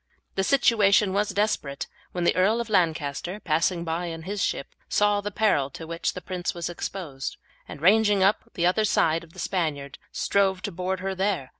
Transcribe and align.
The 0.33 0.43
situation 0.43 1.13
was 1.13 1.29
desperate 1.29 1.85
when 2.11 2.23
the 2.23 2.35
Earl 2.35 2.59
of 2.59 2.71
Lancaster, 2.71 3.39
passing 3.39 3.83
by 3.83 4.07
in 4.07 4.23
his 4.23 4.43
ship, 4.43 4.73
saw 4.89 5.21
the 5.21 5.29
peril 5.29 5.69
to 5.69 5.85
which 5.85 6.13
the 6.13 6.21
prince 6.21 6.55
was 6.55 6.71
exposed, 6.71 7.37
and, 7.67 7.79
ranging 7.83 8.23
up 8.23 8.39
on 8.41 8.49
the 8.55 8.65
other 8.65 8.83
side 8.83 9.23
of 9.23 9.33
the 9.33 9.37
Spaniard, 9.39 9.99
strove 10.11 10.63
to 10.63 10.71
board 10.71 11.01
her 11.01 11.13
there. 11.13 11.49